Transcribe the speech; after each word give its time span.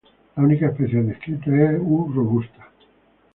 La 0.35 0.41
única 0.41 0.65
especie 0.65 1.03
descrita 1.03 1.51
es 1.53 1.79
"U. 1.79 2.11
robusta". 2.11 2.71